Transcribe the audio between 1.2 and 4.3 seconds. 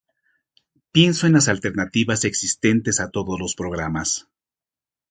en las alternativas existentes a todos los programas